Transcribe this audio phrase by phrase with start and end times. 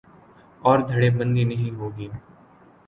[0.61, 2.07] اور دھڑے بندی نہیں ہو گی۔